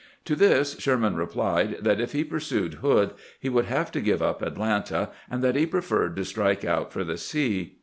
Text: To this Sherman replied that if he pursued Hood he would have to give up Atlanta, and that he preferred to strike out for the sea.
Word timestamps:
To 0.25 0.35
this 0.35 0.79
Sherman 0.79 1.15
replied 1.15 1.77
that 1.81 2.01
if 2.01 2.11
he 2.13 2.23
pursued 2.23 2.73
Hood 2.81 3.11
he 3.39 3.49
would 3.49 3.65
have 3.65 3.91
to 3.91 4.01
give 4.01 4.19
up 4.19 4.41
Atlanta, 4.41 5.09
and 5.29 5.43
that 5.43 5.55
he 5.55 5.67
preferred 5.67 6.15
to 6.15 6.25
strike 6.25 6.65
out 6.65 6.91
for 6.91 7.03
the 7.03 7.19
sea. 7.19 7.75